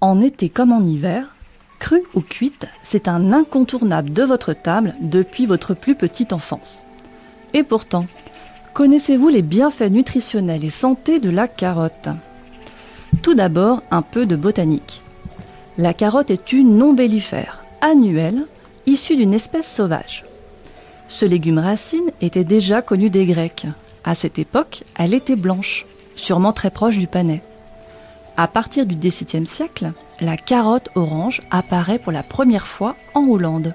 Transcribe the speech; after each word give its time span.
En 0.00 0.20
été 0.20 0.48
comme 0.48 0.70
en 0.70 0.80
hiver, 0.80 1.34
crue 1.80 2.04
ou 2.14 2.20
cuite, 2.20 2.68
c'est 2.84 3.08
un 3.08 3.32
incontournable 3.32 4.12
de 4.12 4.22
votre 4.22 4.52
table 4.52 4.94
depuis 5.00 5.44
votre 5.44 5.74
plus 5.74 5.96
petite 5.96 6.32
enfance. 6.32 6.84
Et 7.52 7.64
pourtant, 7.64 8.06
connaissez-vous 8.74 9.28
les 9.28 9.42
bienfaits 9.42 9.90
nutritionnels 9.90 10.64
et 10.64 10.70
santé 10.70 11.18
de 11.18 11.30
la 11.30 11.48
carotte? 11.48 12.10
Tout 13.22 13.34
d'abord, 13.34 13.82
un 13.90 14.02
peu 14.02 14.24
de 14.24 14.36
botanique. 14.36 15.02
La 15.78 15.94
carotte 15.94 16.30
est 16.30 16.52
une 16.52 16.78
non-bellifère, 16.78 17.64
annuelle, 17.80 18.46
issue 18.86 19.16
d'une 19.16 19.34
espèce 19.34 19.66
sauvage. 19.66 20.24
Ce 21.08 21.26
légume 21.26 21.58
racine 21.58 22.12
était 22.20 22.44
déjà 22.44 22.82
connu 22.82 23.10
des 23.10 23.26
Grecs. 23.26 23.66
À 24.04 24.14
cette 24.14 24.38
époque, 24.38 24.84
elle 24.96 25.14
était 25.14 25.36
blanche, 25.36 25.86
sûrement 26.14 26.52
très 26.52 26.70
proche 26.70 26.98
du 26.98 27.08
panais. 27.08 27.42
À 28.40 28.46
partir 28.46 28.86
du 28.86 28.94
XVIIe 28.94 29.48
siècle, 29.48 29.90
la 30.20 30.36
carotte 30.36 30.90
orange 30.94 31.42
apparaît 31.50 31.98
pour 31.98 32.12
la 32.12 32.22
première 32.22 32.68
fois 32.68 32.94
en 33.14 33.22
Hollande. 33.22 33.74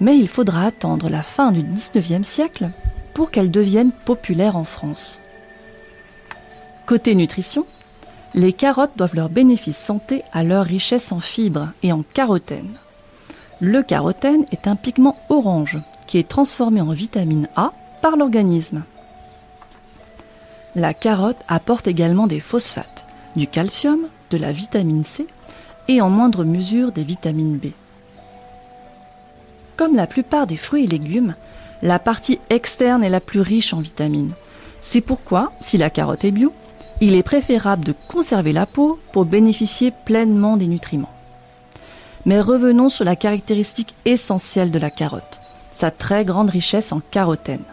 Mais 0.00 0.18
il 0.18 0.26
faudra 0.26 0.66
attendre 0.66 1.08
la 1.08 1.22
fin 1.22 1.52
du 1.52 1.62
XIXe 1.62 2.28
siècle 2.28 2.70
pour 3.14 3.30
qu'elle 3.30 3.52
devienne 3.52 3.92
populaire 3.92 4.56
en 4.56 4.64
France. 4.64 5.20
Côté 6.84 7.14
nutrition, 7.14 7.64
les 8.34 8.52
carottes 8.52 8.96
doivent 8.96 9.14
leur 9.14 9.28
bénéfice 9.28 9.78
santé 9.78 10.24
à 10.32 10.42
leur 10.42 10.64
richesse 10.64 11.12
en 11.12 11.20
fibres 11.20 11.68
et 11.84 11.92
en 11.92 12.02
carotène. 12.02 12.72
Le 13.60 13.84
carotène 13.84 14.46
est 14.50 14.66
un 14.66 14.74
pigment 14.74 15.14
orange 15.28 15.78
qui 16.08 16.18
est 16.18 16.28
transformé 16.28 16.80
en 16.80 16.90
vitamine 16.90 17.48
A 17.54 17.72
par 18.02 18.16
l'organisme. 18.16 18.82
La 20.74 20.92
carotte 20.92 21.44
apporte 21.46 21.86
également 21.86 22.26
des 22.26 22.40
phosphates, 22.40 22.95
du 23.36 23.46
calcium, 23.46 24.00
de 24.30 24.36
la 24.36 24.52
vitamine 24.52 25.04
C 25.04 25.26
et 25.88 26.00
en 26.00 26.10
moindre 26.10 26.44
mesure 26.44 26.92
des 26.92 27.04
vitamines 27.04 27.58
B. 27.58 27.66
Comme 29.76 29.94
la 29.94 30.06
plupart 30.06 30.46
des 30.46 30.56
fruits 30.56 30.84
et 30.84 30.88
légumes, 30.88 31.34
la 31.82 31.98
partie 31.98 32.40
externe 32.50 33.04
est 33.04 33.10
la 33.10 33.20
plus 33.20 33.40
riche 33.40 33.74
en 33.74 33.80
vitamines. 33.80 34.32
C'est 34.80 35.00
pourquoi, 35.00 35.52
si 35.60 35.78
la 35.78 35.90
carotte 35.90 36.24
est 36.24 36.30
bio, 36.30 36.52
il 37.00 37.14
est 37.14 37.22
préférable 37.22 37.84
de 37.84 37.94
conserver 38.08 38.52
la 38.52 38.66
peau 38.66 38.98
pour 39.12 39.26
bénéficier 39.26 39.92
pleinement 40.06 40.56
des 40.56 40.66
nutriments. 40.66 41.12
Mais 42.24 42.40
revenons 42.40 42.88
sur 42.88 43.04
la 43.04 43.16
caractéristique 43.16 43.94
essentielle 44.06 44.70
de 44.70 44.78
la 44.78 44.90
carotte 44.90 45.40
sa 45.76 45.90
très 45.90 46.24
grande 46.24 46.50
richesse 46.50 46.90
en 46.92 47.00
carotène. 47.00 47.64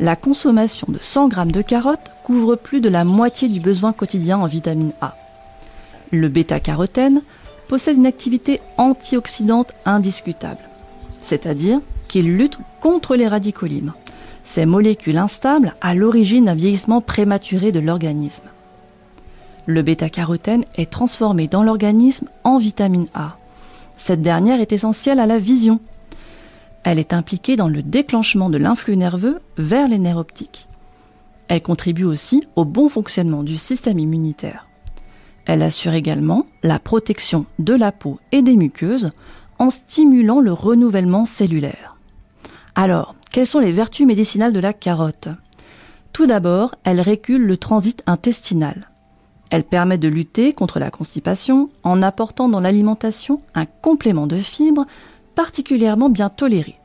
La 0.00 0.16
consommation 0.16 0.86
de 0.90 0.98
100 0.98 1.28
g 1.28 1.52
de 1.52 1.60
carottes 1.60 2.10
couvre 2.22 2.56
plus 2.56 2.80
de 2.80 2.88
la 2.88 3.04
moitié 3.04 3.50
du 3.50 3.60
besoin 3.60 3.92
quotidien 3.92 4.38
en 4.38 4.46
vitamine 4.46 4.94
A. 5.02 5.14
Le 6.10 6.28
bêta-carotène 6.28 7.20
possède 7.68 7.98
une 7.98 8.06
activité 8.06 8.62
antioxydante 8.78 9.72
indiscutable, 9.84 10.62
c'est-à-dire 11.20 11.80
qu'il 12.08 12.34
lutte 12.34 12.56
contre 12.80 13.14
les 13.14 13.28
radicaux 13.28 13.66
ces 14.42 14.64
molécules 14.64 15.18
instables 15.18 15.74
à 15.82 15.94
l'origine 15.94 16.46
d'un 16.46 16.54
vieillissement 16.54 17.02
prématuré 17.02 17.70
de 17.70 17.78
l'organisme. 17.78 18.48
Le 19.66 19.82
bêta-carotène 19.82 20.64
est 20.76 20.90
transformé 20.90 21.46
dans 21.46 21.62
l'organisme 21.62 22.26
en 22.42 22.56
vitamine 22.56 23.06
A. 23.12 23.36
Cette 23.98 24.22
dernière 24.22 24.62
est 24.62 24.72
essentielle 24.72 25.20
à 25.20 25.26
la 25.26 25.38
vision, 25.38 25.78
elle 26.84 26.98
est 26.98 27.12
impliquée 27.12 27.56
dans 27.56 27.68
le 27.68 27.82
déclenchement 27.82 28.50
de 28.50 28.58
l'influx 28.58 28.96
nerveux 28.96 29.40
vers 29.58 29.88
les 29.88 29.98
nerfs 29.98 30.18
optiques. 30.18 30.68
Elle 31.48 31.62
contribue 31.62 32.04
aussi 32.04 32.42
au 32.56 32.64
bon 32.64 32.88
fonctionnement 32.88 33.42
du 33.42 33.56
système 33.56 33.98
immunitaire. 33.98 34.66
Elle 35.46 35.62
assure 35.62 35.94
également 35.94 36.46
la 36.62 36.78
protection 36.78 37.44
de 37.58 37.74
la 37.74 37.92
peau 37.92 38.20
et 38.30 38.42
des 38.42 38.56
muqueuses 38.56 39.10
en 39.58 39.70
stimulant 39.70 40.40
le 40.40 40.52
renouvellement 40.52 41.24
cellulaire. 41.24 41.96
Alors, 42.74 43.14
quelles 43.30 43.46
sont 43.46 43.58
les 43.58 43.72
vertus 43.72 44.06
médicinales 44.06 44.52
de 44.52 44.60
la 44.60 44.72
carotte? 44.72 45.28
Tout 46.12 46.26
d'abord, 46.26 46.74
elle 46.84 47.00
régule 47.00 47.46
le 47.46 47.56
transit 47.56 48.02
intestinal. 48.06 48.88
Elle 49.50 49.64
permet 49.64 49.98
de 49.98 50.08
lutter 50.08 50.52
contre 50.52 50.78
la 50.78 50.90
constipation 50.90 51.70
en 51.82 52.02
apportant 52.02 52.48
dans 52.48 52.60
l'alimentation 52.60 53.42
un 53.54 53.66
complément 53.66 54.26
de 54.26 54.36
fibres 54.36 54.86
particulièrement 55.40 56.10
bien 56.10 56.28
tolérée. 56.28 56.78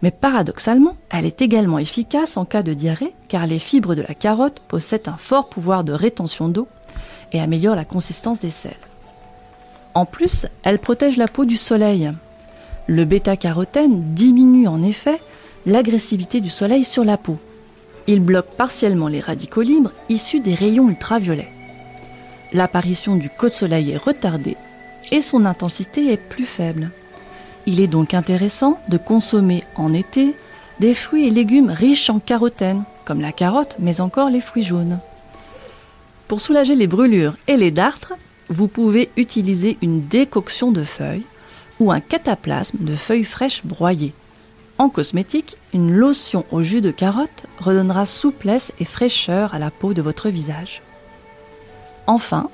Mais 0.00 0.10
paradoxalement, 0.10 0.96
elle 1.10 1.26
est 1.26 1.42
également 1.42 1.78
efficace 1.78 2.38
en 2.38 2.46
cas 2.46 2.62
de 2.62 2.72
diarrhée 2.72 3.12
car 3.28 3.46
les 3.46 3.58
fibres 3.58 3.94
de 3.94 4.00
la 4.00 4.14
carotte 4.14 4.60
possèdent 4.60 5.08
un 5.08 5.18
fort 5.18 5.50
pouvoir 5.50 5.84
de 5.84 5.92
rétention 5.92 6.48
d'eau 6.48 6.66
et 7.32 7.40
améliorent 7.40 7.76
la 7.76 7.84
consistance 7.84 8.40
des 8.40 8.48
selles. 8.48 8.72
En 9.92 10.06
plus, 10.06 10.46
elle 10.62 10.78
protège 10.78 11.18
la 11.18 11.28
peau 11.28 11.44
du 11.44 11.58
soleil. 11.58 12.10
Le 12.86 13.04
bêta-carotène 13.04 14.14
diminue 14.14 14.66
en 14.66 14.82
effet 14.82 15.20
l'agressivité 15.66 16.40
du 16.40 16.48
soleil 16.48 16.84
sur 16.84 17.04
la 17.04 17.18
peau. 17.18 17.36
Il 18.06 18.20
bloque 18.20 18.56
partiellement 18.56 19.08
les 19.08 19.20
radicaux 19.20 19.60
libres 19.60 19.92
issus 20.08 20.40
des 20.40 20.54
rayons 20.54 20.88
ultraviolets. 20.88 21.52
L'apparition 22.54 23.16
du 23.16 23.28
côte 23.28 23.52
soleil 23.52 23.90
est 23.90 23.98
retardée 23.98 24.56
et 25.12 25.20
son 25.20 25.44
intensité 25.44 26.10
est 26.10 26.16
plus 26.16 26.46
faible. 26.46 26.90
Il 27.70 27.82
est 27.82 27.86
donc 27.86 28.14
intéressant 28.14 28.80
de 28.88 28.96
consommer 28.96 29.62
en 29.76 29.92
été 29.92 30.34
des 30.80 30.94
fruits 30.94 31.26
et 31.26 31.30
légumes 31.30 31.68
riches 31.68 32.08
en 32.08 32.18
carotène, 32.18 32.84
comme 33.04 33.20
la 33.20 33.30
carotte, 33.30 33.76
mais 33.78 34.00
encore 34.00 34.30
les 34.30 34.40
fruits 34.40 34.62
jaunes. 34.62 35.00
Pour 36.28 36.40
soulager 36.40 36.74
les 36.74 36.86
brûlures 36.86 37.36
et 37.46 37.58
les 37.58 37.70
dartres, 37.70 38.14
vous 38.48 38.68
pouvez 38.68 39.10
utiliser 39.18 39.76
une 39.82 40.06
décoction 40.06 40.72
de 40.72 40.82
feuilles 40.82 41.26
ou 41.78 41.92
un 41.92 42.00
cataplasme 42.00 42.78
de 42.80 42.96
feuilles 42.96 43.24
fraîches 43.24 43.60
broyées. 43.66 44.14
En 44.78 44.88
cosmétique, 44.88 45.58
une 45.74 45.92
lotion 45.92 46.46
au 46.50 46.62
jus 46.62 46.80
de 46.80 46.90
carotte 46.90 47.44
redonnera 47.60 48.06
souplesse 48.06 48.72
et 48.80 48.86
fraîcheur 48.86 49.52
à 49.52 49.58
la 49.58 49.70
peau 49.70 49.92
de 49.92 50.00
votre 50.00 50.30
visage. 50.30 50.80
Enfin, 52.06 52.48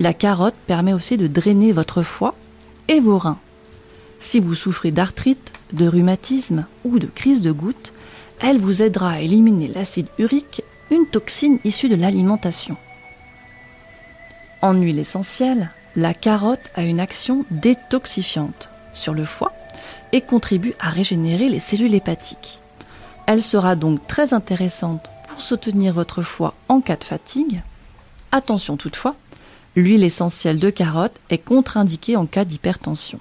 la 0.00 0.14
carotte 0.14 0.56
permet 0.66 0.94
aussi 0.94 1.18
de 1.18 1.26
drainer 1.26 1.72
votre 1.72 2.02
foie 2.02 2.34
et 2.88 2.98
vos 2.98 3.18
reins. 3.18 3.36
Si 4.20 4.40
vous 4.40 4.54
souffrez 4.54 4.90
d'arthrite, 4.90 5.52
de 5.72 5.86
rhumatisme 5.86 6.66
ou 6.84 6.98
de 6.98 7.06
crise 7.06 7.42
de 7.42 7.52
goutte, 7.52 7.92
elle 8.40 8.58
vous 8.58 8.82
aidera 8.82 9.12
à 9.12 9.20
éliminer 9.20 9.68
l'acide 9.68 10.08
urique, 10.18 10.62
une 10.90 11.06
toxine 11.06 11.58
issue 11.64 11.88
de 11.88 11.96
l'alimentation. 11.96 12.76
En 14.62 14.74
huile 14.74 14.98
essentielle, 14.98 15.70
la 15.94 16.14
carotte 16.14 16.70
a 16.74 16.82
une 16.82 17.00
action 17.00 17.44
détoxifiante 17.50 18.70
sur 18.92 19.14
le 19.14 19.24
foie 19.24 19.52
et 20.12 20.20
contribue 20.20 20.74
à 20.80 20.90
régénérer 20.90 21.48
les 21.48 21.60
cellules 21.60 21.94
hépatiques. 21.94 22.60
Elle 23.26 23.42
sera 23.42 23.76
donc 23.76 24.06
très 24.06 24.32
intéressante 24.32 25.04
pour 25.28 25.40
soutenir 25.40 25.92
votre 25.92 26.22
foie 26.22 26.54
en 26.68 26.80
cas 26.80 26.96
de 26.96 27.04
fatigue. 27.04 27.62
Attention 28.32 28.76
toutefois, 28.76 29.16
l'huile 29.76 30.04
essentielle 30.04 30.58
de 30.58 30.70
carotte 30.70 31.16
est 31.30 31.38
contre-indiquée 31.38 32.16
en 32.16 32.26
cas 32.26 32.44
d'hypertension. 32.44 33.20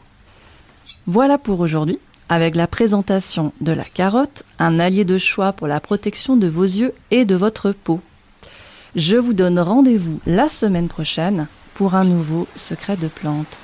Voilà 1.06 1.38
pour 1.38 1.60
aujourd'hui, 1.60 2.00
avec 2.30 2.56
la 2.56 2.68
présentation 2.68 3.54
de 3.62 3.72
la 3.72 3.86
carotte, 3.86 4.44
un 4.60 4.80
allié 4.80 5.06
de 5.06 5.18
choix 5.18 5.54
pour 5.54 5.68
la 5.68 5.80
protection 5.80 6.36
de 6.36 6.48
vos 6.48 6.64
yeux 6.64 6.94
et 7.12 7.26
de 7.26 7.36
votre 7.36 7.72
peau. 7.72 8.02
Je 8.96 9.16
vous 9.16 9.34
donne 9.34 9.60
rendez-vous 9.60 10.20
la 10.26 10.50
semaine 10.50 10.88
prochaine 10.88 11.48
pour 11.76 11.96
un 11.96 12.04
nouveau 12.04 12.48
secret 12.56 12.98
de 12.98 13.08
plante. 13.08 13.58